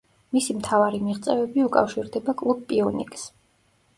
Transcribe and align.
მისი 0.35 0.53
მთავარი 0.59 1.01
მიღწევები 1.09 1.67
უკავშირდება 1.67 2.35
კლუბ 2.41 2.63
პიუნიკს. 2.71 3.29